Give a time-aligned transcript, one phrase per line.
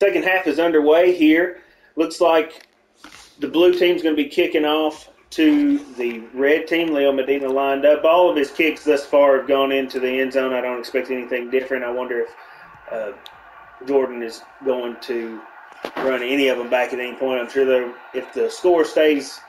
[0.00, 1.60] Second half is underway here.
[1.96, 2.68] Looks like
[3.40, 6.94] the blue team's going to be kicking off to the red team.
[6.94, 8.04] Leo Medina lined up.
[8.04, 10.52] All of his kicks thus far have gone into the end zone.
[10.52, 11.82] I don't expect anything different.
[11.82, 12.28] I wonder if
[12.92, 13.12] uh,
[13.86, 15.40] Jordan is going to
[15.96, 17.40] run any of them back at any point.
[17.40, 19.40] I'm sure if the score stays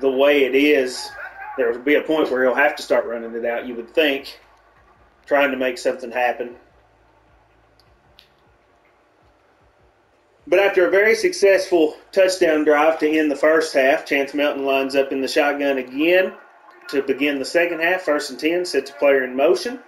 [0.00, 1.10] the way it is,
[1.56, 3.66] there will be a point where he'll have to start running it out.
[3.66, 4.38] You would think,
[5.26, 6.54] trying to make something happen.
[10.48, 14.94] But after a very successful touchdown drive to end the first half, Chance Melton lines
[14.94, 16.34] up in the shotgun again
[16.88, 18.02] to begin the second half.
[18.02, 19.80] First and 10, sets a player in motion.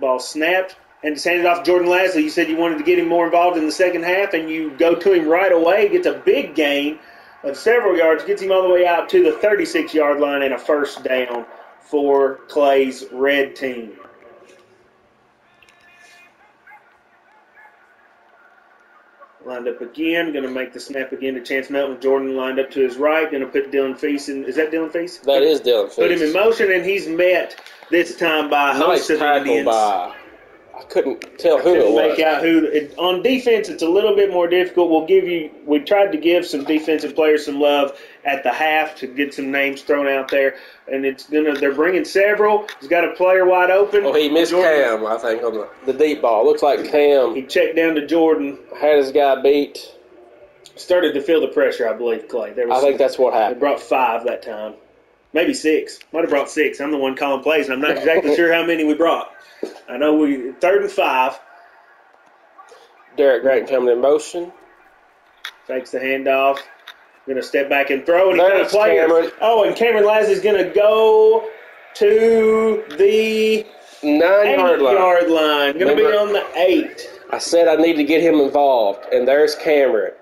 [0.00, 2.24] Ball snapped and just handed off to Jordan Lasley.
[2.24, 4.76] You said you wanted to get him more involved in the second half, and you
[4.76, 5.88] go to him right away.
[5.88, 6.98] Gets a big gain
[7.44, 10.54] of several yards, gets him all the way out to the 36 yard line, and
[10.54, 11.46] a first down
[11.80, 13.92] for Clay's red team.
[19.46, 21.98] Lined up again, going to make the snap again to Chance Melton.
[22.00, 24.44] Jordan lined up to his right, going to put Dylan Feast in.
[24.44, 25.24] Is that Dylan Feast?
[25.24, 25.98] That is Dylan Feast.
[25.98, 27.58] Put him in motion, and he's met
[27.90, 29.64] this time by a Nice of tackle Indians.
[29.66, 30.14] by.
[30.80, 32.16] I couldn't tell who Couldn't it was.
[32.16, 32.64] make out who.
[32.66, 34.90] It, on defense, it's a little bit more difficult.
[34.90, 35.50] We'll give you.
[35.66, 39.50] We tried to give some defensive players some love at the half to get some
[39.50, 40.56] names thrown out there,
[40.90, 41.54] and it's gonna.
[41.54, 42.66] They're bringing several.
[42.80, 44.04] He's got a player wide open.
[44.04, 46.44] Oh, he missed Jordan- Cam, I think, on the, the deep ball.
[46.46, 48.58] Looks like Cam He checked down to Jordan.
[48.80, 49.94] had his guy beat.
[50.76, 52.52] Started to feel the pressure, I believe, Clay.
[52.54, 53.60] There was I think that's what They happened.
[53.60, 54.74] brought five that time.
[55.32, 56.00] Maybe six.
[56.12, 56.80] Might have brought six.
[56.80, 59.32] I'm the one calling plays, and I'm not exactly sure how many we brought.
[59.88, 61.38] I know we third and five.
[63.16, 64.52] Derek Grant coming in motion.
[65.66, 66.58] Takes the handoff.
[67.28, 69.06] Gonna step back and throw, and he got a There's player.
[69.06, 69.30] Cameron.
[69.40, 71.48] Oh, and Cameron Lasley's gonna go
[71.94, 73.64] to the
[74.02, 74.96] Nine yard line.
[74.96, 75.78] yard line.
[75.78, 77.08] Gonna be on the eight.
[77.30, 80.14] I said I need to get him involved, and there's Cameron.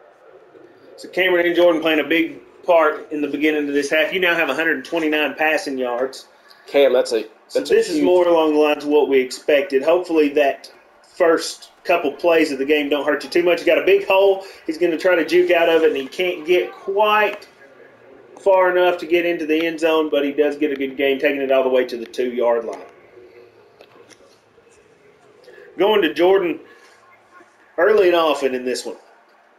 [0.96, 4.12] So Cameron and Jordan playing a big part in the beginning of this half.
[4.12, 6.28] You now have 129 passing yards.
[6.66, 7.22] Cam, that's a.
[7.48, 9.82] So That's a this is more along the lines of what we expected.
[9.82, 10.70] Hopefully that
[11.02, 13.60] first couple plays of the game don't hurt you too much.
[13.60, 14.44] He's got a big hole.
[14.66, 17.48] He's going to try to juke out of it, and he can't get quite
[18.38, 21.18] far enough to get into the end zone, but he does get a good game,
[21.18, 22.78] taking it all the way to the two yard line.
[25.78, 26.60] Going to Jordan
[27.78, 28.96] early and often in this one,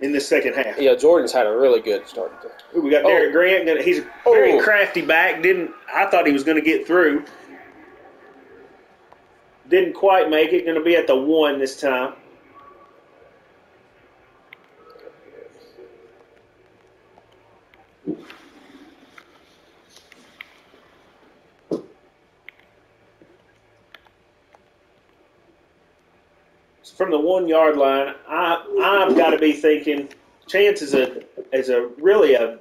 [0.02, 0.80] in this second half.
[0.80, 2.32] Yeah, Jordan's had a really good start.
[2.76, 3.10] Ooh, we got Oh.
[3.10, 3.82] Derek Grant.
[3.82, 4.64] He's a very Oh.
[4.64, 5.42] crafty back.
[5.42, 7.24] Didn't I thought he was going to get through.
[9.68, 10.66] Didn't quite make it.
[10.66, 12.14] Going to be at the one this time.
[27.00, 30.10] From the one yard line, I I've got to be thinking.
[30.50, 31.24] Chance is a
[31.54, 32.60] is a really a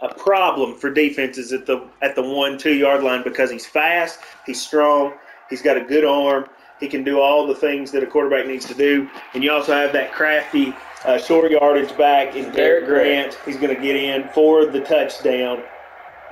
[0.00, 4.18] a problem for defenses at the at the one two yard line because he's fast,
[4.46, 5.12] he's strong,
[5.48, 6.48] he's got a good arm,
[6.80, 9.74] he can do all the things that a quarterback needs to do, and you also
[9.74, 10.74] have that crafty
[11.04, 13.38] uh, short yardage back in Derek Grant.
[13.46, 15.62] He's going to get in for the touchdown,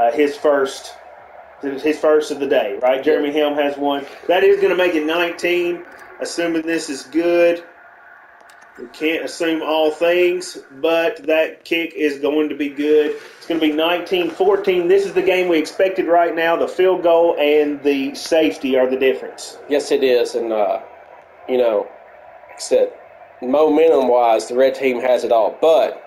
[0.00, 0.94] uh, his first
[1.62, 2.76] his first of the day.
[2.82, 4.04] Right, Jeremy Helm has one.
[4.26, 5.84] That is going to make it 19.
[6.20, 7.64] Assuming this is good.
[8.78, 13.16] We can't assume all things, but that kick is going to be good.
[13.38, 14.88] It's going to be 19 14.
[14.88, 16.56] This is the game we expected right now.
[16.56, 19.58] The field goal and the safety are the difference.
[19.68, 20.80] Yes, it is, and uh,
[21.48, 21.86] you know,
[22.48, 22.92] like I said,
[23.42, 25.56] momentum wise, the red team has it all.
[25.60, 26.02] But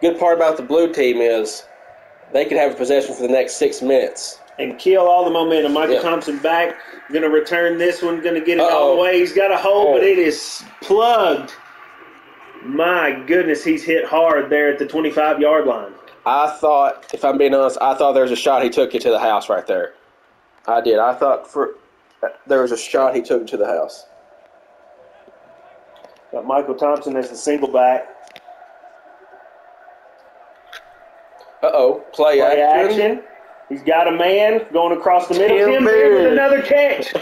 [0.00, 1.64] good part about the blue team is
[2.32, 4.38] they could have a possession for the next six minutes.
[4.58, 5.72] And kill all the momentum.
[5.72, 6.02] Michael Yeah.
[6.02, 6.76] Thompson back.
[7.10, 8.20] Going to return this one.
[8.20, 8.96] Going to get it all Uh-oh.
[8.96, 9.18] the way.
[9.20, 10.06] He's got a hole, but Oh.
[10.06, 11.52] it is plugged.
[12.64, 15.92] My goodness, he's hit hard there at the 25 yard line.
[16.26, 19.00] I thought, if I'm being honest, I thought there was a shot he took it
[19.02, 19.94] to the house right there.
[20.66, 20.98] I did.
[20.98, 21.76] I thought for
[22.46, 24.06] there was a shot he took it to the house.
[26.32, 28.08] Got Michael Thompson as the single back.
[31.62, 33.00] Uh oh, play, Play action.
[33.00, 33.22] action.
[33.68, 35.56] He's got a man going across the middle.
[35.58, 37.12] Tim Tim Beard with another catch.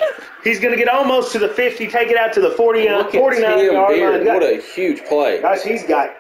[0.44, 2.98] He's going to get almost to the 50, take it out to the 49, uh,
[2.98, 4.25] Look at 49 Tim yard Beard.
[4.26, 4.34] line.
[4.34, 5.40] What a huge play.
[5.40, 6.14] Gosh, he's got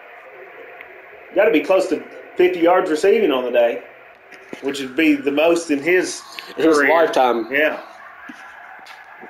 [1.36, 2.02] got to be close to
[2.36, 3.82] 50 yards receiving on the day,
[4.62, 6.22] which would be the most in his
[6.56, 6.90] His career.
[6.92, 7.46] lifetime.
[7.52, 7.80] Yeah.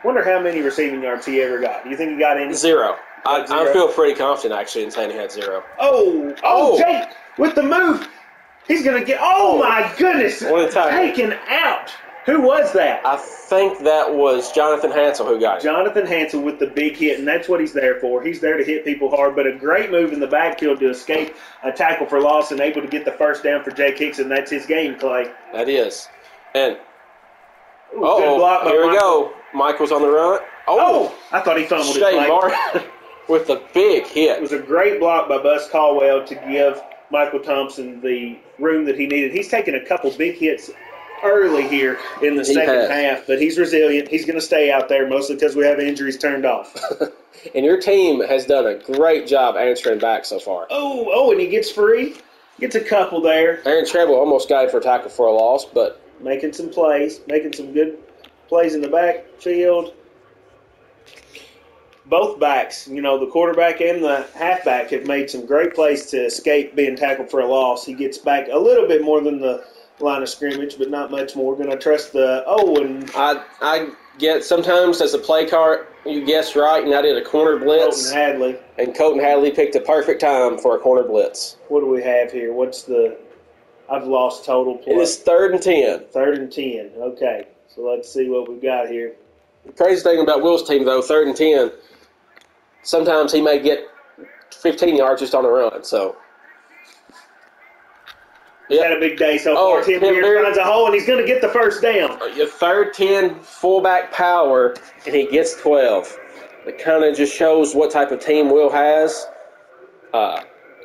[0.04, 1.84] Wonder how many receiving yards he ever got.
[1.84, 2.54] Do you think he got any?
[2.54, 2.96] Zero.
[3.26, 3.68] I, Zero.
[3.68, 5.62] I feel pretty confident actually in saying he had zero.
[5.78, 6.78] Oh, oh, Oh.
[6.78, 7.08] Jake
[7.38, 8.08] with the move.
[8.68, 9.18] He's going to get.
[9.20, 10.40] Oh, oh, my goodness.
[10.40, 11.92] Taken out.
[12.26, 13.06] Who was that?
[13.06, 15.62] I think that was Jonathan Hansel who got it.
[15.62, 18.20] Jonathan Hansel with the big hit, and that's what he's there for.
[18.20, 21.36] He's there to hit people hard, but a great move in the backfield to escape
[21.62, 24.50] a tackle for loss and able to get the first down for Jake and That's
[24.50, 25.30] his game, Clay.
[25.52, 26.08] That is.
[26.56, 26.76] And
[27.94, 28.98] Ooh, oh, here we Michael.
[28.98, 29.32] go.
[29.54, 30.40] Michael's on the run.
[30.66, 31.12] Oh.
[31.12, 32.00] oh, I thought he fumbled it.
[32.00, 32.26] Shane Clay.
[32.26, 32.82] Martin
[33.28, 34.38] with a big hit.
[34.38, 38.98] It was a great block by Bus Caldwell to give Michael Thompson the room that
[38.98, 39.32] he needed.
[39.32, 40.70] He's taken a couple big hits
[41.24, 42.90] early here in the He second has.
[42.90, 44.08] half, but he's resilient.
[44.08, 46.76] He's going to stay out there mostly because we have injuries turned off.
[47.54, 50.66] And your team has done a great job answering back so far.
[50.70, 52.16] oh, oh, and he gets free.
[52.58, 55.64] Gets a couple there, Aaron Treble almost got it for a tackle for a loss,
[55.66, 57.98] but making some plays, making some good
[58.48, 59.92] plays in the backfield.
[62.08, 66.24] Both backs, you know, the quarterback and the halfback have made some great plays to
[66.26, 67.84] escape being tackled for a loss.
[67.84, 69.64] He gets back a little bit more than the
[69.98, 71.56] line of scrimmage, but not much more.
[71.56, 76.24] Going to trust the oh and I I get sometimes as a play card you
[76.24, 78.56] guess right, and I did a corner blitz, Colton Hadley.
[78.78, 81.56] and Colton Hadley picked a perfect time for a corner blitz.
[81.68, 82.52] What do we have here?
[82.52, 83.18] What's the?
[83.90, 86.04] I've lost total It is third and ten.
[86.10, 86.90] third and ten.
[86.96, 89.14] Okay, so let's see what we've got here.
[89.64, 91.70] The crazy thing about Will's team though, third and ten,
[92.86, 93.80] sometimes he may get
[94.50, 95.84] fifteen yards just on the run.
[95.84, 96.16] So
[98.68, 99.84] He's had a big day so Oh, far.
[99.84, 102.18] Tim Tim Beard finds a hole and he's going to get the first down.
[102.36, 104.74] your third ten fullback power,
[105.06, 106.18] and he gets twelve.
[106.66, 109.26] It kind of just shows what type of team Will has.
[110.12, 110.40] Uh,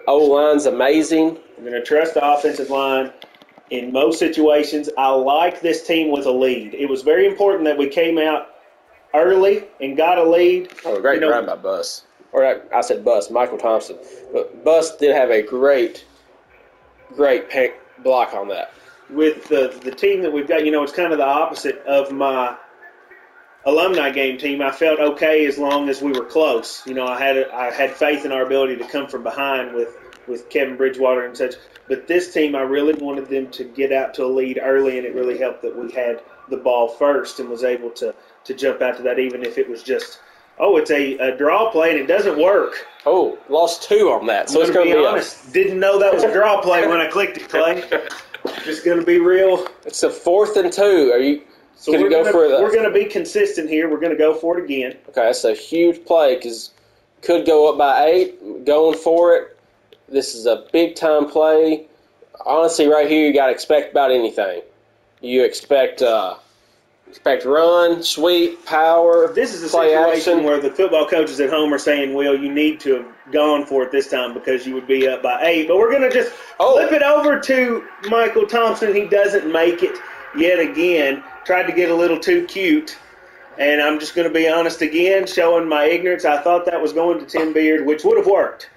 [0.07, 1.39] O line's amazing.
[1.57, 3.11] I'm going to trust the offensive line
[3.71, 4.89] in most situations.
[4.97, 6.75] I like this team with a lead.
[6.75, 8.49] It was very important that we came out
[9.13, 10.71] early and got a lead.
[10.85, 12.03] Oh, great You know- run by Bus.
[12.33, 13.97] Or I, I said Bus, Michael Thompson.
[14.31, 16.05] But Bus did have a great,
[17.15, 18.71] great pick block on that.
[19.09, 22.11] with the the team that we've got, you know, it's kind of the opposite of
[22.13, 22.55] my
[23.65, 24.61] alumni game team.
[24.61, 26.85] I felt okay as long as we were close.
[26.87, 29.97] You know, I had I had faith in our ability to come from behind with
[30.27, 31.55] with Kevin Bridgewater and such.
[31.89, 35.05] But this team, I really wanted them to get out to a lead early, and
[35.05, 38.15] it really helped that we had the ball first and was able to
[38.45, 40.19] to jump out to that, even if it was just.
[40.59, 42.85] Oh, it's a, a draw play and it doesn't work.
[43.05, 44.49] Oh, lost two on that.
[44.49, 45.53] So I'm it's gonna going to be be, honest.
[45.53, 47.83] Didn't know that was a draw play when I clicked it, Clay.
[48.63, 49.67] Just gonna be real.
[49.85, 51.11] it's a fourth and two.
[51.13, 51.41] Are you
[51.75, 53.89] So going we're to go gonna, we're going to be consistent here.
[53.89, 54.91] We're going to go for it again.
[55.09, 56.71] Okay, that's a huge play because
[57.21, 58.65] could go up by eight.
[58.65, 59.57] Going for it.
[60.09, 61.87] This is a big time play.
[62.45, 64.61] Honestly, right here, you got to expect about anything.
[65.21, 66.35] You expect uh,
[67.11, 69.31] expect run, sweep, power.
[69.33, 70.43] This is a situation action.
[70.45, 73.83] where the football coaches at home are saying, "Well, you need to have gone for
[73.83, 75.67] it this time because you would be up by eight.
[75.67, 76.77] But we're going to just Oh.
[76.77, 78.95] flip it over to Michael Thompson.
[78.95, 79.97] He doesn't make it
[80.37, 81.21] yet again.
[81.43, 82.95] Tried to get a little too cute.
[83.57, 86.23] And I'm just going to be honest again, showing my ignorance.
[86.23, 88.69] I thought that was going to Tim Beard, which would have worked.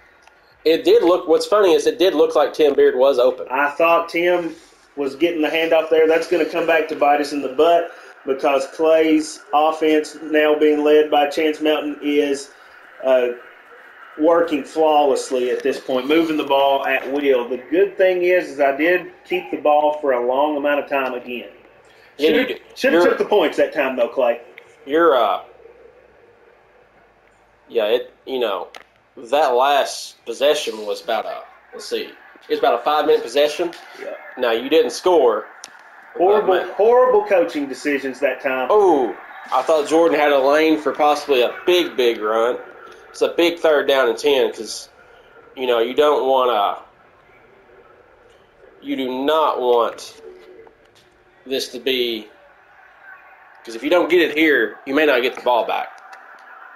[0.65, 1.29] It did look.
[1.29, 3.47] What's funny is it did look like Tim Beard was open.
[3.51, 4.57] I thought Tim
[4.97, 6.09] was getting the handoff there.
[6.09, 7.91] That's going to come back to bite us in the butt
[8.27, 12.51] because Clay's offense, now being led by Chance Melton, is
[13.05, 13.29] uh,
[14.19, 17.49] working flawlessly at this point, moving the ball at will.
[17.49, 20.89] The good thing is, is I did keep the ball for a long amount of
[20.89, 21.51] time again.
[22.19, 24.41] Should have took the points that time though, Clay.
[24.87, 25.43] You're uh
[27.69, 28.69] yeah, it you know,
[29.17, 31.43] that last possession was about a
[31.73, 32.03] let's see.
[32.05, 33.73] It was about a five minute possession.
[34.01, 34.15] Yeah.
[34.39, 35.47] Now you didn't score.
[36.17, 36.69] Horrible, man.
[36.77, 38.69] horrible coaching decisions that time.
[38.71, 39.17] Oh,
[39.53, 42.59] I thought Jordan had a lane for possibly a big, big run.
[43.11, 44.89] It's a big third down and ten because
[45.57, 46.85] you know you don't want to.
[48.87, 50.21] You do not want
[51.47, 52.29] this to be
[53.61, 55.89] because if you don't get it here, you may not get the ball back.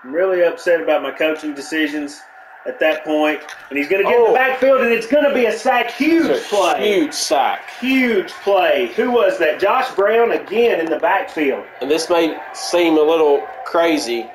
[0.03, 2.21] I'm really upset about my coaching decisions
[2.69, 3.07] at that.
[3.07, 4.29] And he's going to get in Oh.
[4.29, 5.91] the backfield, and it's going to be a sack.
[5.93, 7.01] Huge a play.
[7.01, 7.69] huge sack.
[7.81, 8.93] Huge play.
[8.97, 9.59] Who was that?
[9.61, 11.65] Josh Brown again in the backfield.
[11.81, 14.27] And this may seem a little crazy,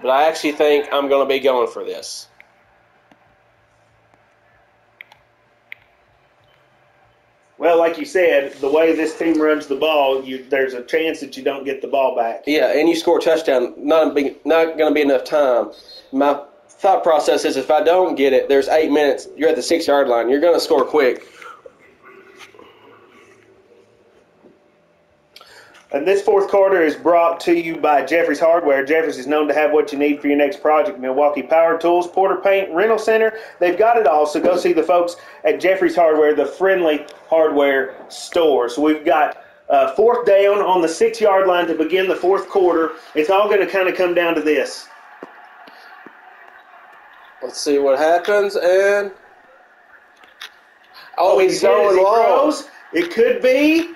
[0.00, 2.28] but I actually think I'm going to be going for this.
[7.58, 11.20] Well, like you said, the way this team runs the ball, you, there's a chance
[11.20, 12.42] that you don't get the ball back.
[12.46, 13.74] Yeah, and you score a touchdown.
[13.76, 15.70] Not be, not going to be enough time.
[16.10, 16.42] My
[16.82, 19.28] thought process is if I don't get it, there's eight minutes.
[19.36, 20.28] You're at the six yard line.
[20.28, 21.28] You're going to score quick.
[25.92, 28.84] And this fourth quarter is brought to you by Jeffrey's Hardware.
[28.84, 30.98] Jeffrey's is known to have what you need for your next project.
[30.98, 33.38] Milwaukee Power Tools, Porter Paint, Rental Center.
[33.60, 34.26] They've got it all.
[34.26, 38.68] So go see the folks at Jeffrey's Hardware, the friendly hardware store.
[38.68, 42.46] So we've got Uh, fourth down on the six yard line to begin the fourth
[42.50, 42.92] quarter.
[43.14, 44.86] It's all going to kind of come down to this.
[47.42, 48.56] Let's see what happens.
[48.56, 49.10] And
[51.18, 52.14] oh, oh he's He going long.
[52.52, 52.68] throws.
[52.92, 53.94] It could be.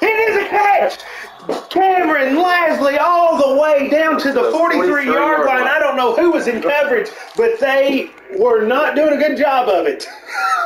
[0.00, 0.98] It is a catch!
[1.68, 5.62] Cameron Lasley all the way down to the The 43 yard line.
[5.62, 5.66] line.
[5.66, 9.68] I don't know who was in coverage, but they were not doing a good job
[9.68, 10.06] of it.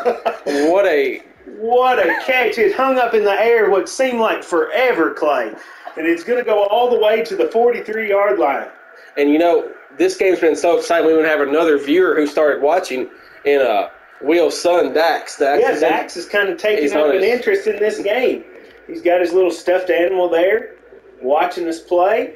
[0.70, 1.22] What a
[1.58, 2.58] what a catch.
[2.58, 5.52] It hung up in the air what seemed like forever, Clay.
[5.96, 8.68] And it's going to go all the way to the 43 yard line.
[9.16, 11.06] And you know, this game's been so exciting.
[11.06, 13.08] We would have another viewer who started watching
[13.44, 13.88] in uh,
[14.22, 15.38] Will's son, Dax.
[15.38, 17.98] Dax Yeah, is in- Dax is kind of taking up an his- interest in this
[17.98, 18.44] game.
[18.86, 20.76] He's got his little stuffed animal there,
[21.20, 22.34] watching us play.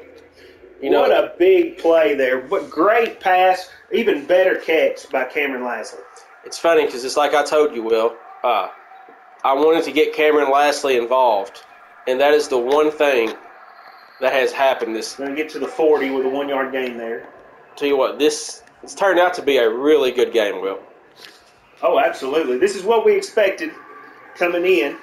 [0.83, 2.41] you know, what a big play there.
[2.49, 3.71] What great pass.
[3.93, 6.01] Even better catch by Cameron Lasley.
[6.47, 8.17] it's funny because it's like I told you, Will.
[8.43, 8.69] Uh,
[9.45, 11.63] I wanted to get Cameron Lasley involved,
[12.09, 13.33] and that is the one thing
[14.21, 14.97] that has happened.
[14.97, 17.27] This Going to get to the 40 with a one yard gain there.
[17.77, 20.79] Tell you what, this it's turned out to be a really good game, Will.
[21.83, 22.59] Oh, absolutely.
[22.59, 23.71] This is what we expected
[24.37, 24.97] coming in.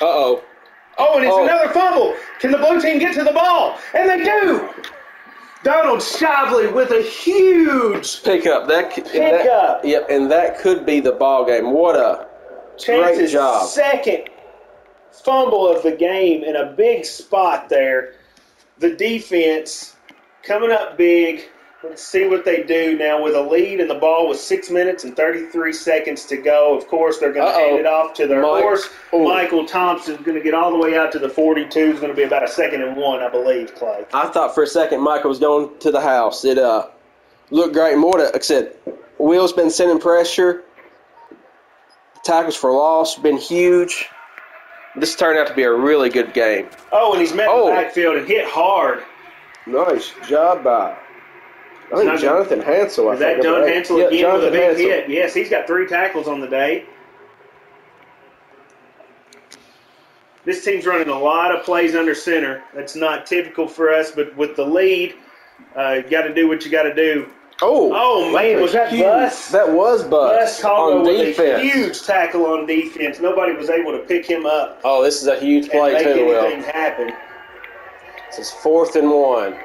[0.00, 0.44] Uh oh.
[0.98, 1.44] Oh, and it's Oh.
[1.44, 2.14] another fumble.
[2.40, 3.78] Can the blue team get to the ball?
[3.94, 4.68] And they do.
[5.64, 9.12] Donald Shavley with a huge Pickup that Pickup.
[9.12, 11.72] That, yep, and that could be the ball game.
[11.72, 12.26] What a
[12.78, 13.66] chances job.
[13.68, 14.28] second
[15.10, 18.14] fumble of the game in a big spot there.
[18.78, 19.96] The defense
[20.42, 21.48] coming up big.
[21.84, 25.04] Let's see what they do now with a lead and the ball with six minutes
[25.04, 26.76] and 33 seconds to go.
[26.76, 28.88] Of course, they're going to hand it off to their Mike- horse.
[29.14, 29.22] Ooh.
[29.28, 31.78] Michael Thompson's going to get all the way out to the 42.
[31.78, 34.04] It's going to be about a second and one, I believe, Clay.
[34.12, 36.44] I thought for a second Michael was going to the house.
[36.44, 36.88] It uh
[37.50, 37.96] looked great.
[37.96, 38.74] More to, like I said,
[39.18, 40.64] Will's been sending pressure.
[42.24, 44.08] Tackles for loss been huge.
[45.00, 46.68] This turned out to be a really good game.
[46.92, 47.66] Oh, and he's met Oh.
[47.66, 49.02] the backfield and hit hard.
[49.66, 50.96] Nice job by
[51.90, 53.08] I think Not- Jonathan Hansel.
[53.08, 53.66] I Is that John.
[53.66, 54.86] Hansel Yeah, again Jonathan with a big Hansel.
[54.86, 55.08] hit?
[55.08, 56.84] Yes, he's got three tackles on the day.
[60.44, 62.62] This team's running a lot of plays under center.
[62.74, 65.14] That's not typical for us, but with the lead,
[65.76, 67.28] uh, you got to do what you got to do.
[67.60, 69.02] Oh, Oh man, was that huge.
[69.02, 69.50] Bus?
[69.50, 71.60] That was Bus, Bus Caldwell on defense.
[71.60, 73.18] a huge tackle on defense.
[73.20, 76.26] Nobody was able to pick him up Oh, this is a huge play make too,
[76.26, 76.44] Will.
[76.46, 77.12] anything happen.
[78.30, 79.56] This is fourth and one.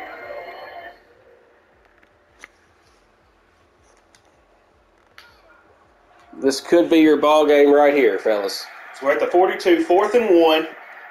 [6.41, 8.65] This could be your ball game right here, fellas.
[8.99, 10.67] So we're at the 42, fourth and one.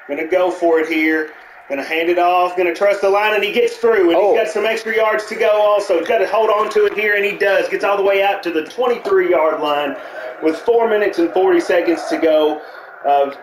[0.09, 1.33] Going to go for it here.
[1.69, 2.57] Going to hand it off.
[2.57, 4.11] Going to trust the line, and he gets through.
[4.11, 4.33] And Oh.
[4.35, 5.99] he's got some extra yards to go also.
[5.99, 7.69] He's got to hold on to it here, and he does.
[7.69, 9.97] Gets all the way out to the 23 yard line
[10.43, 12.61] with four minutes and 40 seconds to go.
[13.07, 13.35] Uh,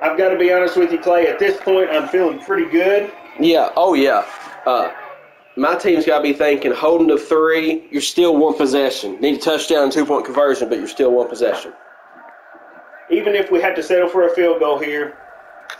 [0.00, 1.26] I've got to be honest with you, Clay.
[1.26, 3.10] At this point, I'm feeling pretty good.
[3.40, 3.70] Yeah.
[3.76, 4.24] Oh, yeah.
[4.64, 4.90] Uh,
[5.56, 7.86] my team's got to be thinking holding to three.
[7.90, 9.20] You're still one possession.
[9.20, 11.72] Need a touchdown and two point conversion, but you're still one possession.
[13.10, 15.16] Even if we have to settle for a field goal here,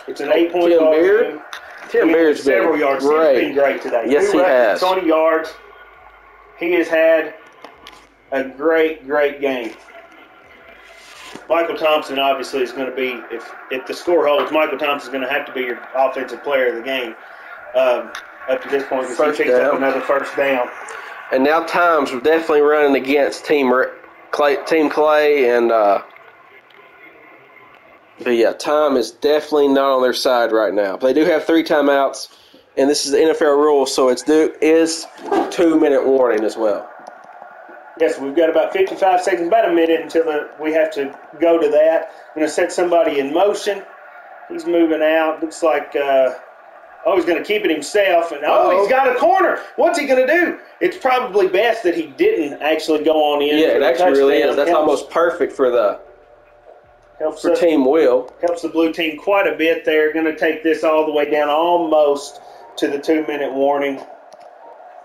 [0.09, 1.41] it's an eight point Tim ball game.
[1.89, 3.05] Tim been several yards.
[3.05, 3.41] He's great.
[3.41, 4.07] been great today.
[4.09, 4.81] Yes, Two he has.
[4.81, 5.55] 20 yards.
[6.59, 7.35] He has had
[8.33, 9.75] a great, great game.
[11.49, 14.51] Michael Thompson obviously is going to be if if the score holds.
[14.53, 17.15] Michael Thompson is going to have to be your offensive player of the game
[17.75, 18.13] um,
[18.49, 20.69] up to this point because First he picks up another first down.
[21.33, 23.73] And now times we're definitely running against Team
[24.31, 26.03] Clay, Team Clay, and uh,
[28.23, 30.97] but yeah, time is definitely not on their side right now.
[30.97, 32.29] But they do have three timeouts,
[32.77, 35.07] and this is the NFL rule, so it's do is
[35.51, 36.89] two minute warning as well.
[38.01, 41.61] Yes, we've got about 55 seconds, about a minute until the, we have to go
[41.61, 42.13] to that.
[42.29, 43.83] I'm going to set somebody in motion.
[44.49, 45.43] He's moving out.
[45.43, 46.35] Looks like, uh,
[47.05, 48.31] oh, he's going to keep it himself.
[48.31, 48.81] And oh, Uh-oh.
[48.81, 49.59] he's got a corner.
[49.77, 50.59] What's he going to do?
[50.81, 53.59] It's probably best that he didn't actually go on in.
[53.59, 54.55] Yeah, it actually really is.
[54.55, 56.01] That's almost perfect for the
[57.19, 58.33] helps, for us- Team Will.
[58.41, 60.13] helps the blue team quite a bit there.
[60.13, 62.41] Going to take this all the way down almost
[62.77, 63.99] to the two minute warning.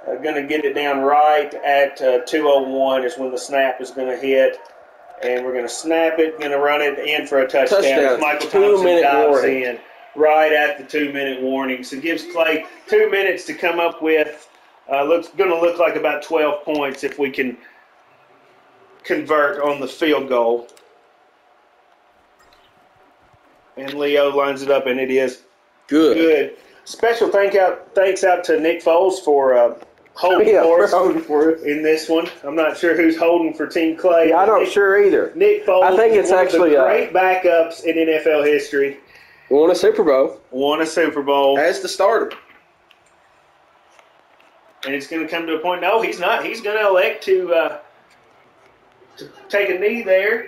[0.07, 3.91] Uh, going to get it down right at uh, 201 is when the snap is
[3.91, 4.57] going to hit.
[5.23, 7.81] And we're going to snap it, going to run it in for a touchdown.
[7.81, 8.19] Touchdown.
[8.19, 9.63] Michael Two Thompson dives warning.
[9.63, 9.79] in
[10.15, 11.83] right at the two minute warning.
[11.83, 14.49] So gives Clay two minutes to come up with.
[14.91, 17.57] Uh, looks going to look like about 12 points if we can
[19.05, 20.67] convert on the field goal.
[23.77, 25.43] And Leo lines it up, and it is
[25.87, 26.15] Good.
[26.17, 26.57] good.
[26.85, 29.75] Special thank out thanks out to Nick Foles for uh,
[30.15, 31.61] holding Yeah, for us holding for us.
[31.63, 32.29] in this one.
[32.43, 34.29] I'm not sure who's holding for Team Clay.
[34.29, 35.31] Yeah, I'm not Nick, sure either.
[35.35, 35.83] Nick Foles.
[35.83, 38.99] I think it's one actually, of uh, the great backups in NFL history.
[39.49, 42.31] Won a Super Bowl Won a Super Bowl, as the starter.
[44.85, 45.81] and it's going to come to a point.
[45.81, 46.45] No, he's not.
[46.45, 47.79] He's going to elect to uh,
[49.17, 50.47] to take a knee there.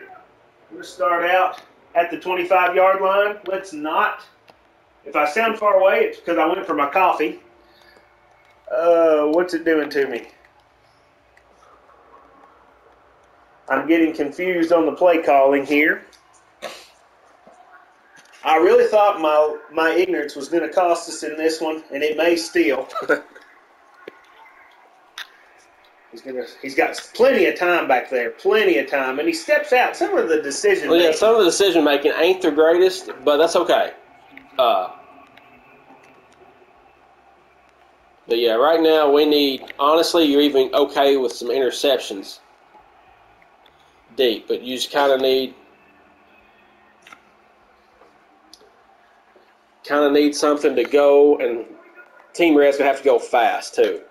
[0.76, 1.62] To start out
[1.96, 3.38] at the 25 yard line.
[3.48, 4.24] Let's not.
[5.06, 7.40] If I sound far away, it's because I went for my coffee.
[8.72, 10.28] Uh, what's it doing to me?
[13.70, 16.06] I'm getting confused on the play calling here.
[18.44, 22.04] I really thought my my ignorance was going to cost us in this one, and
[22.04, 22.88] it may still.
[26.26, 29.72] he's gonna he's got plenty of time back there, plenty of time, and he steps
[29.74, 29.96] out.
[29.96, 30.90] Some of the decision.
[30.90, 33.94] Well, yeah, some of the decision making ain't the greatest, but that's okay.
[34.58, 34.92] Uh,
[38.28, 39.74] but yeah, right now we need.
[39.80, 42.40] Honestly, you're even okay with some interceptions
[44.16, 45.54] deep, but you just kind of need.
[49.86, 51.66] Kind of need something to go, and
[52.34, 54.02] Team Red's gonna have to go fast too.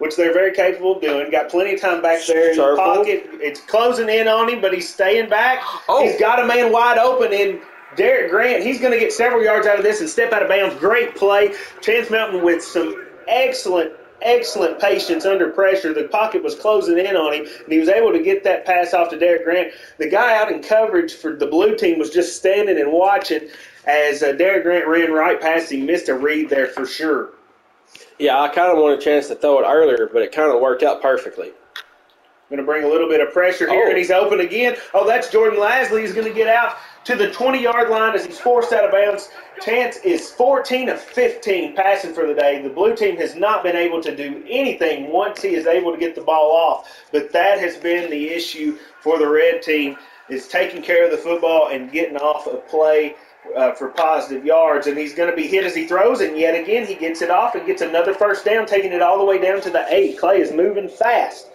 [0.00, 1.30] Which they're very capable of doing.
[1.30, 3.28] Got plenty of time back there in the pocket.
[3.34, 5.62] It's closing in on him, but he's staying back.
[5.88, 6.02] Oh.
[6.02, 7.60] He's got a man wide open in
[7.96, 8.62] Derek Grant.
[8.64, 10.74] He's going to get several yards out of this and step out of bounds.
[10.76, 11.52] Great play.
[11.82, 13.92] Chance Melton with some excellent,
[14.22, 15.92] excellent patience under pressure.
[15.92, 18.94] The pocket was closing in on him, and he was able to get that pass
[18.94, 19.72] off to Derek Grant.
[19.98, 23.48] The guy out in coverage for the blue team was just standing and watching
[23.84, 25.84] as uh, Derek Grant ran right past him.
[25.84, 27.34] Missed a read there for sure.
[28.20, 30.60] Yeah, I kind of wanted a chance to throw it earlier, but it kind of
[30.60, 31.48] worked out perfectly.
[31.48, 33.88] I'm Going to bring a little bit of pressure here, Oh.
[33.88, 34.76] and he's open again.
[34.92, 36.02] Oh, that's Jordan Lasley.
[36.02, 38.92] He's going to get out to the 20 yard line as he's forced out of
[38.92, 39.30] bounds.
[39.62, 42.60] Chance is 14 of 15 passing for the day.
[42.60, 45.98] The blue team has not been able to do anything once he is able to
[45.98, 49.96] get the ball off, but that has been the issue for the red team
[50.28, 53.14] is taking care of the football and getting off a play
[53.56, 56.54] uh, for positive yards, and he's going to be hit as he throws, and yet
[56.54, 59.38] again he gets it off and gets another first down, taking it all the way
[59.38, 60.18] down to the eight.
[60.18, 61.48] Clay is moving fast.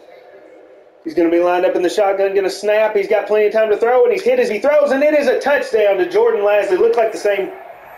[1.04, 2.96] He's going to be lined up in the shotgun, going to snap.
[2.96, 5.14] He's got plenty of time to throw, and he's hit as he throws, and it
[5.14, 6.80] is a touchdown to Jordan Lasley.
[6.80, 7.52] Looked like the same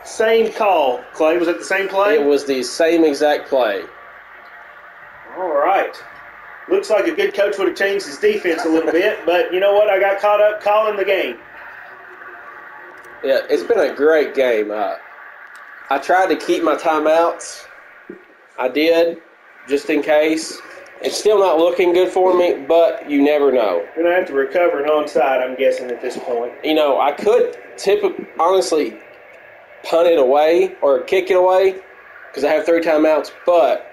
[0.04, 1.02] same call.
[1.14, 2.16] Clay, was it the same play?
[2.16, 3.84] It was the same exact play.
[5.38, 5.96] All right.
[6.70, 9.60] Looks like a good coach would have changed his defense a little bit, but you
[9.60, 9.90] know what?
[9.90, 11.38] I got caught up calling the game.
[13.24, 14.72] Yeah, it's been a great game.
[14.72, 14.96] Uh,
[15.90, 17.66] I tried to keep my timeouts.
[18.60, 19.22] I did,
[19.68, 20.60] just in case.
[21.02, 23.86] It's still not looking good for me, but you never know.
[23.96, 26.54] Going to have to recover an onside, I'm guessing, at this point.
[26.64, 28.98] You know, I could typically, honestly,
[29.84, 31.80] punt it away or kick it away
[32.30, 33.86] because I have three timeouts, but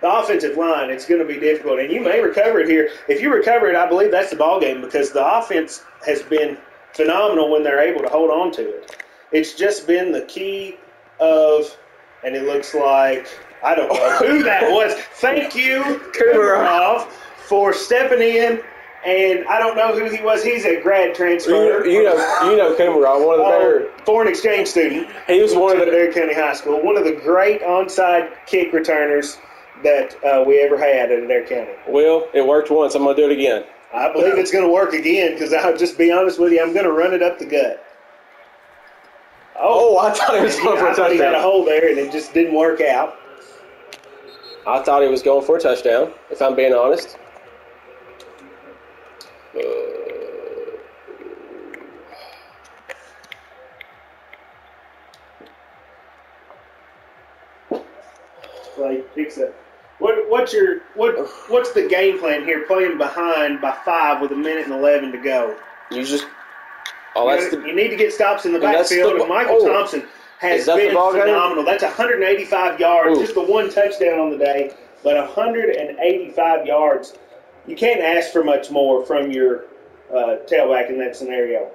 [0.00, 2.90] The offensive line, it's going to be difficult, and you may recover it here.
[3.08, 6.56] If you recover it, I believe that's the ball game because the offense has been
[6.96, 9.04] phenomenal when they're able to hold on to it.
[9.32, 10.76] It's just been the key
[11.20, 11.76] of,
[12.24, 13.26] and it looks like
[13.62, 14.94] I don't know who that was.
[15.14, 15.82] Thank you,
[16.18, 17.08] Kumarov,
[17.48, 18.62] for stepping in.
[19.04, 20.42] And I don't know who he was.
[20.42, 21.84] He's a grad transfer.
[21.84, 25.08] you, you know, you know Kumarov, one of the Oh, foreign exchange student.
[25.28, 26.82] He was one of the Adair County High School.
[26.82, 29.38] One of the great onside kick returners
[29.84, 31.70] that uh, we ever had at Adair County.
[31.86, 32.96] Well, it worked once.
[32.96, 33.64] I'm gonna do it again.
[33.94, 36.72] I believe it's going to work again because I'll just be honest with you, I'm
[36.72, 37.82] going to run it up the gut.
[39.58, 41.98] Oh, I thought he was going for a thought he had a hole there and
[41.98, 43.16] it just didn't work out.
[44.66, 46.12] I thought he was going for a touchdown.
[46.30, 47.16] If I'm being honest.
[49.56, 49.60] Uh,
[58.78, 59.54] Like, fix it.
[59.98, 61.14] What, what's your what?
[61.48, 62.66] What's the game plan here?
[62.66, 65.56] Playing behind by five with a minute and eleven to go.
[65.90, 66.26] you just.
[67.14, 67.68] Oh, that's you, the.
[67.68, 69.14] you need to get stops in the backfield.
[69.14, 69.66] and Michael oh.
[69.66, 70.06] Thompson
[70.38, 71.22] has been ball game?
[71.22, 71.64] phenomenal.
[71.64, 73.22] That's 185 yards, Ooh.
[73.22, 77.14] just the one touchdown on the day, but 185 yards.
[77.66, 79.64] You can't ask for much more from your
[80.10, 81.70] uh, tailback in that scenario.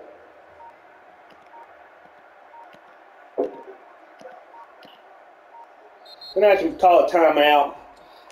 [6.34, 7.76] Gonna have to call a timeout.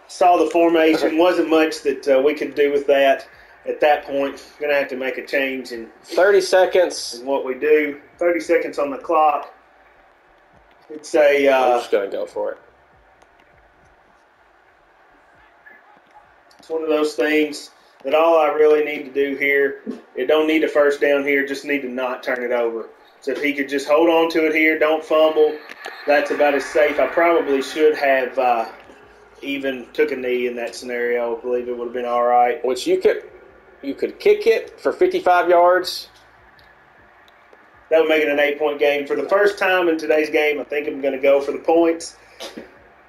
[0.10, 3.26] Saw the formation, wasn't much that uh, we could do with that
[3.66, 4.44] at that point.
[4.60, 7.14] Gonna have to make a change in 30 seconds.
[7.14, 8.02] is what we do.
[8.18, 9.54] 30 seconds on the clock.
[10.90, 12.58] It's a I'm uh, just going to go for it.
[16.70, 17.72] it's one of those things
[18.04, 19.82] that all I really need to do here,
[20.16, 22.90] it don't need a first down here, just need to not turn it over.
[23.22, 25.58] So if he could just hold on to it here, don't fumble,
[26.06, 27.00] that's about as safe.
[27.00, 28.70] I probably should have uh,
[29.42, 32.64] even took a knee in that scenario, I believe it would have been all right.
[32.66, 33.24] Which you could
[33.82, 36.10] you could kick it for 55 yards.
[37.90, 39.08] That would make it an eight point game.
[39.08, 41.60] For the first time in today's game, I think I'm going to go for the
[41.60, 42.18] points.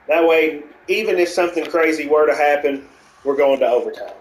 [0.09, 2.88] That way, even if something crazy were to happen,
[3.25, 4.14] we're going to overtime.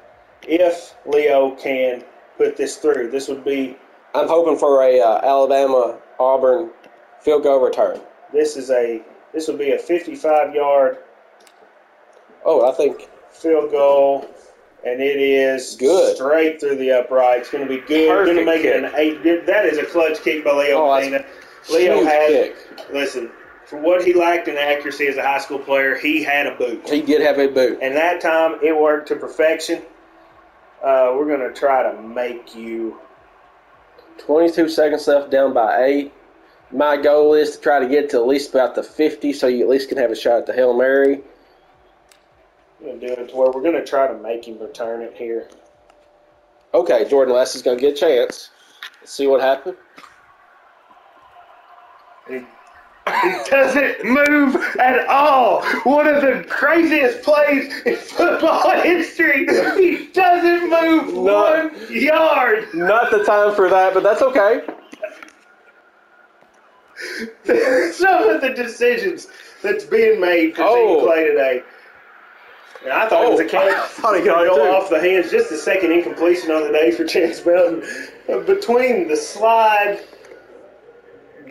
[0.44, 2.04] If Leo can
[2.38, 3.78] put this through, this would be
[4.14, 6.72] I'm hoping for a uh, Alabama Auburn
[7.22, 8.00] field goal return.
[8.34, 9.02] this is a
[9.34, 10.98] this would be a 55 yard
[12.46, 14.30] Oh, I think field goal,
[14.86, 16.16] and it is Good.
[16.16, 17.40] straight through the upright.
[17.42, 18.08] It's going to be good.
[18.26, 19.46] Going to Perfect make it an eight.
[19.46, 21.26] That is a clutch kick by Leo Oh, Medina.
[21.72, 22.56] Leo had kick.
[22.92, 23.30] listen
[23.66, 25.96] for what he lacked in accuracy as a high school player.
[25.96, 27.80] He had a boot, He did have a boot.
[27.82, 29.82] and that time it worked to perfection.
[30.84, 32.98] Uh, we're going to try to make you.
[34.18, 36.14] 22 seconds left, down by eight.
[36.72, 39.64] My goal is to try to get to at least about the 50, so you
[39.64, 41.22] at least can have a shot at the hail mary.
[42.80, 45.02] We're going to do it to where we're going to try to make him return
[45.02, 45.48] it here.
[46.74, 48.52] Okay, Jordan Lasley's going to get a chance.
[49.02, 49.76] Let's see what happens.
[52.28, 55.64] He, he doesn't move at all.
[55.84, 59.48] One of the craziest plays in football history.
[59.78, 61.70] He doesn't move No.
[61.70, 62.68] one yard.
[62.76, 64.62] Not the time for that, but that's okay.
[67.94, 69.28] Some of the decisions
[69.64, 71.00] that's being made for Oh.
[71.00, 71.64] Team Clay today.
[72.84, 73.74] And I thought it was a Oh, catch.
[73.74, 74.62] I thought he got it too.
[74.62, 75.32] off the hands.
[75.32, 77.84] Just the second incompletion on the day for Chance Melton.
[78.30, 80.00] Uh, Between the slide,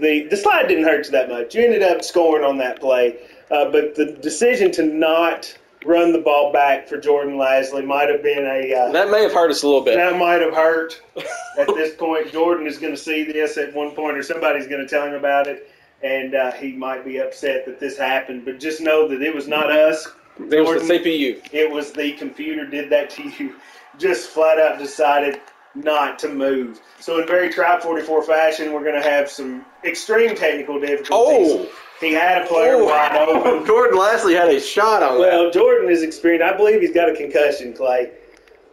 [0.00, 1.54] the the slide didn't hurt you that much.
[1.54, 3.18] You ended up scoring on that play,
[3.50, 8.22] uh, but the decision to not run the ball back for Jordan Lasley might have
[8.22, 9.96] been a uh, That may have hurt us a little bit.
[9.96, 11.00] that might have hurt.
[11.58, 14.80] At this point, Jordan is going to see this at one point, or somebody's going
[14.80, 15.68] to tell him about it,
[16.04, 18.44] and uh, he might be upset that this happened.
[18.44, 20.06] But just know that it was not us.
[20.38, 21.48] It was the CPU.
[21.52, 23.54] It was the computer did that to you.
[23.98, 25.40] Just flat out decided
[25.74, 26.80] not to move.
[27.00, 31.52] So in very Tribe 44 fashion, we're going to have some extreme technical difficulties.
[31.52, 31.68] Oh.
[32.00, 32.84] He had a player oh.
[32.84, 33.66] wide open.
[33.66, 35.32] Jordan Lasley had a shot on that.
[35.32, 36.44] Well, Jordan is experienced.
[36.44, 38.12] I believe he's got a concussion, Clay.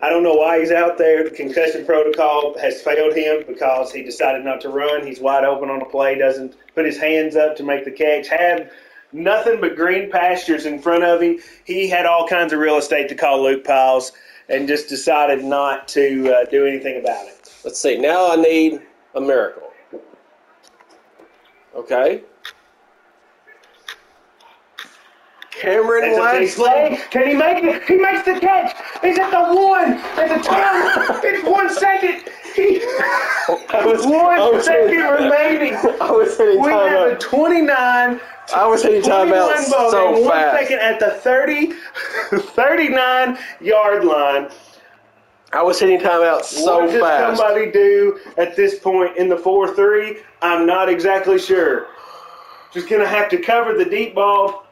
[0.01, 1.23] I don't know why he's out there.
[1.23, 5.07] The concussion protocol has failed him because he decided not to run.
[5.07, 8.27] He's wide open on a play, doesn't put his hands up to make the catch.
[8.27, 8.71] Had
[9.15, 11.39] nothing but green pastures in front of him.
[11.63, 14.11] He had all kinds of real estate to call Luke Piles
[14.49, 17.51] and just decided not to uh, do anything about it.
[17.63, 17.97] Let's see.
[17.97, 18.81] Now I need
[19.15, 19.71] a miracle.
[21.75, 22.23] Okay.
[25.51, 26.55] Cameron That's a big Lasley.
[26.55, 26.99] play.
[27.09, 27.83] Can he make it?
[27.85, 28.75] He makes the catch.
[29.01, 29.93] He's at the one.
[29.93, 31.19] At the time.
[31.23, 32.29] It's one second.
[32.53, 32.81] He,
[33.69, 35.73] I was, one I was second hitting, remaining.
[35.99, 38.19] I was hitting We have a 29
[38.53, 40.57] I was hitting 21 timeout ball so one fast.
[40.59, 41.71] second at the 30,
[42.53, 44.49] 39 yard line.
[45.53, 47.37] I was hitting timeout so what fast.
[47.37, 50.17] somebody do at this point in the 4 3?
[50.41, 51.87] I'm not exactly sure.
[52.73, 54.65] Just going to have to cover the deep ball.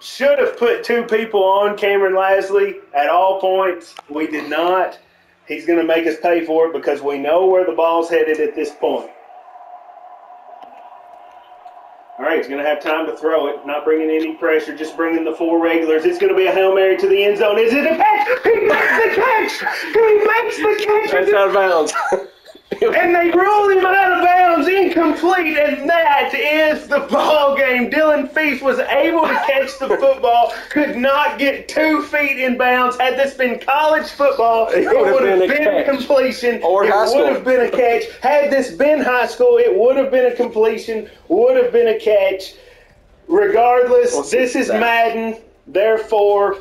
[0.00, 3.94] Should have put two people on Cameron Lasley at all points.
[4.08, 4.98] We did not.
[5.46, 8.40] He's going to make us pay for it because we know where the ball's headed
[8.40, 9.10] at this point.
[12.22, 14.96] All right, he's going to have time to throw it, not bringing any pressure, just
[14.96, 16.04] bringing the four regulars.
[16.04, 17.58] It's going to be a Hail Mary to the end zone.
[17.58, 18.28] Is it a catch?
[18.44, 19.50] He makes the catch!
[19.92, 21.10] He makes the catch!
[21.10, 21.92] That's out of bounds.
[22.80, 24.31] And they rule him out of bounds,
[25.12, 27.90] incomplete, and that is the ball game.
[27.90, 32.96] Dylan Feast was able to catch the football, could not get two feet in bounds.
[32.98, 36.62] Had this been college football, it, would have would have been been, completion.
[36.62, 38.04] Or it would have been a catch.
[38.20, 41.98] Had this been high school, it would have been a completion, would have been a
[41.98, 42.54] catch.
[43.28, 44.80] Regardless, We'll this is that.
[44.80, 45.40] Madden.
[45.66, 46.58] Therefore,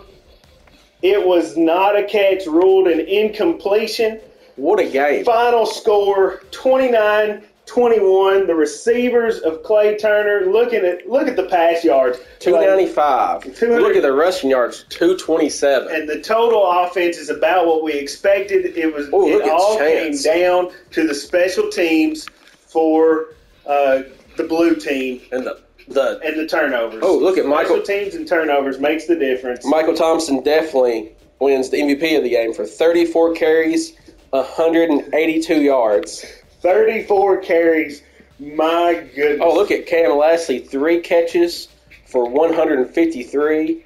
[1.02, 4.20] it was not a catch, ruled an incompletion.
[4.58, 5.26] what a game.
[5.26, 8.48] Final score 29 21.
[8.48, 12.18] The receivers of Clay Turner looking at look at the pass yards.
[12.40, 13.56] 295.
[13.56, 13.82] 200.
[13.82, 14.86] Look at the rushing yards.
[14.90, 15.94] 227.
[15.94, 18.66] And the total offense is about what we expected.
[18.78, 20.24] It was Oh, look it all Chance.
[20.24, 22.28] came down to the special teams
[22.68, 23.36] for
[23.68, 24.04] uh,
[24.38, 27.04] the blue team And the, the and the turnovers.
[27.06, 29.66] Oh, look at Michael- Special teams and turnovers makes the difference.
[29.66, 33.94] Michael Thompson definitely wins the MVP of the game for 34 carries,
[34.32, 36.26] 182 yards.
[36.62, 38.04] 34 carries.
[38.40, 39.40] My goodness.
[39.42, 41.68] Oh, look at Cam Lasley, three catches
[42.08, 43.86] for 153.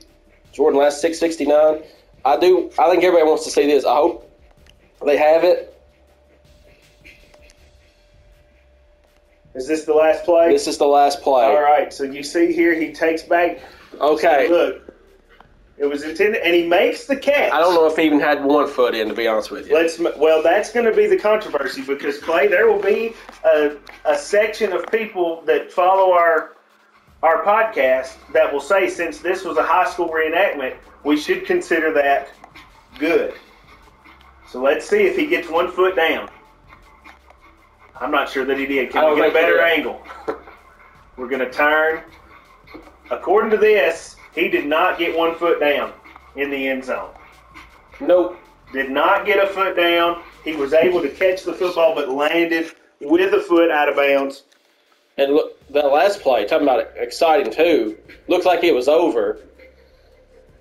[0.52, 1.84] Jordan Last 669.
[2.24, 2.72] I do.
[2.80, 3.86] I think everybody wants to see this.
[3.86, 4.32] I hope
[5.06, 5.72] they have it.
[9.54, 10.50] Is this the last play?
[10.50, 11.46] This is the last play.
[11.46, 11.94] All right.
[11.94, 13.60] So you see here, he takes back
[14.00, 14.50] Okay.
[14.50, 14.85] Look,
[15.78, 17.52] It was intended, and he makes the catch.
[17.52, 19.76] I don't know if he even had one foot in, to be honest with you.
[19.76, 24.18] Let's well, that's going to be the controversy because Clay, there will be a, a
[24.18, 26.56] section of people that follow our
[27.24, 31.92] our podcast that will say, since this was a high school reenactment, we should consider
[31.94, 32.30] that
[32.98, 33.34] good.
[34.48, 36.30] So let's see if he gets one foot down.
[38.00, 38.92] I'm not sure that he did.
[38.92, 40.02] Can we get a better angle?
[41.18, 42.04] We're going to turn.
[43.10, 45.94] According to this, he did not get one foot down
[46.36, 47.12] in the end zone.
[48.00, 48.38] Nope.
[48.74, 50.22] Did not get a foot down.
[50.44, 54.44] He was able to catch the football, but landed with a foot out of bounds.
[55.18, 59.40] And look, that last play, talking about exciting too, looked like it was over.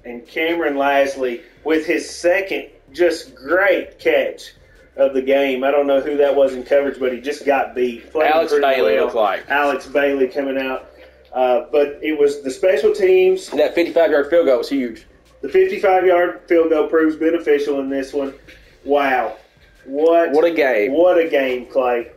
[0.04, 4.52] And Cameron Lasley with his second just great catch
[4.96, 5.64] of the game.
[5.64, 8.04] I don't know who that was in coverage, but he just got beat.
[8.14, 9.04] Alex Bailey well.
[9.04, 9.50] looked like.
[9.50, 10.90] Alex Bailey coming out.
[11.34, 13.48] Uh, but it was the special teams.
[13.48, 15.06] And that 55 yard field goal was huge.
[15.40, 18.34] The 55 yard field goal proves beneficial in this one.
[18.84, 19.36] Wow.
[19.84, 20.92] What What a game.
[20.92, 22.10] What a game, Clay.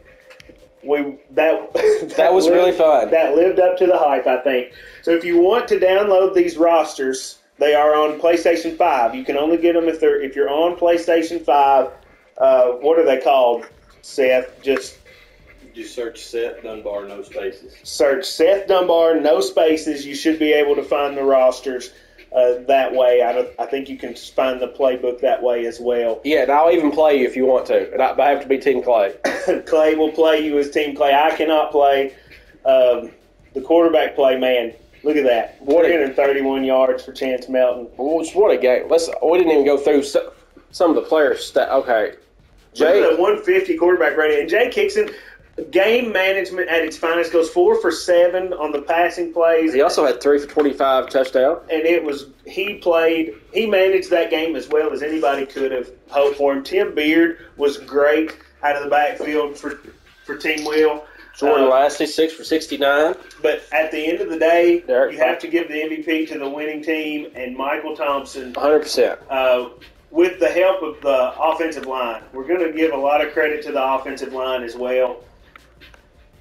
[0.84, 1.74] We that
[2.16, 3.10] That was really fun.
[3.10, 4.72] That lived up to the hype, I think.
[5.02, 9.16] So if you want to download these rosters, they are on PlayStation Five.
[9.16, 11.90] You can only get them if they're if you're on PlayStation Five.
[12.38, 13.66] Uh, what are they called,
[14.04, 14.62] Seth?
[14.62, 15.00] Just
[15.78, 17.76] Just search Seth Dunbar, no spaces.
[17.84, 20.08] search Seth Dunbar, no spaces.
[20.08, 21.92] You should be able to find the rosters
[22.36, 23.22] uh, that way.
[23.22, 26.20] I, I think you can find the playbook that way as well.
[26.24, 27.94] Yeah, and I'll even play you if you want to.
[27.94, 29.14] And I, I have to be Team Clay.
[29.68, 31.14] Clay will play you as Team Clay.
[31.14, 32.16] I cannot play
[32.66, 33.12] um,
[33.54, 34.36] the quarterback play.
[34.36, 35.62] Man, look at that!
[35.62, 37.86] What a- yards for Chance Melton.
[37.98, 38.90] What a game.
[38.90, 39.12] Let's.
[39.24, 40.34] We didn't even go through so,
[40.72, 41.70] some of the players' stat.
[41.70, 42.14] Okay.
[42.80, 44.42] Look at Jay, that 150 quarterback rating.
[44.42, 45.12] And Jay Kickson,
[45.72, 49.74] game management at its finest, goes four for seven on the passing plays.
[49.74, 51.60] he also had three for 25 touchdown.
[51.72, 55.90] and it was he played he managed that game as well as anybody could have
[56.10, 56.64] hoped for him.
[56.64, 59.80] Tim Beard was great out of the backfield for
[60.26, 61.04] for Team Will.
[61.38, 63.14] Jordan Uh, Lasley, six for 69.
[63.44, 66.40] but at the end of the day, Derek you have to give the MVP to
[66.40, 68.54] the winning team and Michael Thompson.
[68.54, 69.18] 100%.
[69.30, 69.70] Uh,
[70.10, 73.62] with the help of the offensive line, we're going to give a lot of credit
[73.64, 75.18] to the offensive line as well.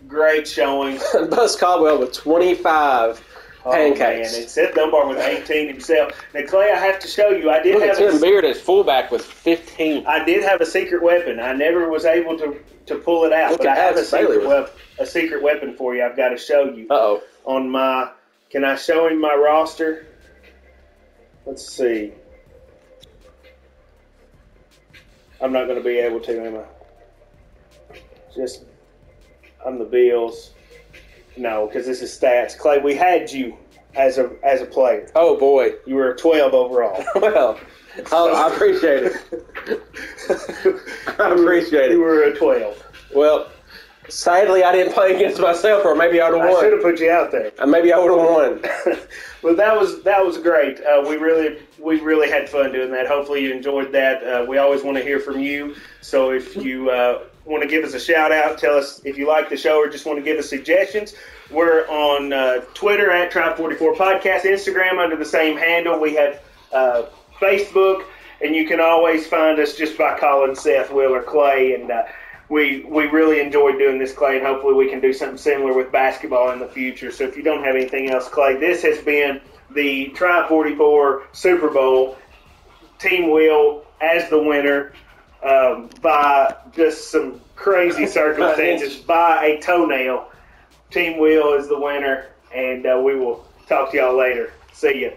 [0.07, 0.99] Great showing.
[1.31, 3.23] Buzz Caldwell with 25
[3.69, 3.97] Oh, man.
[3.97, 4.37] pancakes.
[4.39, 6.13] And Seth Dunbar with 18 himself.
[6.33, 8.61] Now, Clay, I have to show you, I did Look have at a- Beard as
[8.61, 10.07] fullback with 15.
[10.07, 11.41] I did have a secret weapon.
[11.41, 14.47] I never was able to, to pull it out, Look but I have a secret,
[14.47, 16.05] wep- a secret weapon for you.
[16.05, 17.23] I've got to show you Uh oh.
[17.45, 18.11] on my.
[18.51, 20.07] Can I show him my roster?
[21.45, 22.13] Let's see.
[25.41, 27.99] I'm not going to be able to, am I?
[28.35, 28.63] Just,
[29.67, 30.53] I'm the Bills.
[31.37, 32.57] No, because this is stats.
[32.57, 33.57] Clay, we had you
[33.95, 35.11] as a as a player.
[35.15, 35.73] Oh boy.
[35.87, 37.05] You were a 12 overall.
[37.17, 37.59] Well,
[38.13, 39.17] oh, I appreciate it.
[41.19, 41.93] I appreciate it.
[41.93, 42.83] You were a 12.
[43.15, 43.51] Well,
[44.09, 46.59] sadly, I didn't play against myself, or maybe I would have won.
[46.59, 47.53] I should have put you out there.
[47.67, 48.99] Maybe I would have won.
[49.43, 50.79] well, that was that was great.
[50.81, 53.07] Uh, we really we really had fun doing that.
[53.07, 54.23] Hopefully, you enjoyed that.
[54.23, 55.75] Uh, we always want to hear from you.
[56.03, 59.27] So if you uh, want to give us a shout out, tell us if you
[59.27, 61.15] like the show or just want to give us suggestions.
[61.51, 65.99] We're on uh, Twitter at Tribe44 Podcast, Instagram under the same handle.
[65.99, 67.05] We have uh,
[67.41, 68.05] Facebook,
[68.43, 71.75] and you can always find us just by calling Seth Will, or Clay.
[71.75, 72.05] And uh,
[72.49, 75.93] we we really enjoyed doing this, Clay, and hopefully we can do something similar with
[75.93, 77.13] basketball in the future.
[77.13, 81.71] So if you don't have anything else, Clay, this has been the Tribe 44 Super
[81.71, 82.19] Bowl.
[82.99, 84.93] Team Will as the winner
[85.43, 90.31] um, by just some crazy circumstances, by a toenail.
[90.91, 94.53] Team Will is the winner, and uh, we will talk to y'all later.
[94.73, 95.11] See ya.